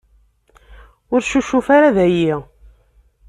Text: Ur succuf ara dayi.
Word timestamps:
Ur 1.13 1.21
succuf 1.23 1.67
ara 1.75 1.95
dayi. 1.97 2.33